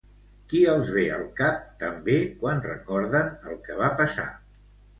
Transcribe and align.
Qui 0.53 0.61
els 0.71 0.87
ve 0.95 1.03
al 1.17 1.25
cap 1.41 1.59
també 1.85 2.17
quan 2.41 2.65
recorden 2.71 3.31
el 3.53 3.63
que 3.69 3.81
va 3.85 3.95
passar? 4.05 4.31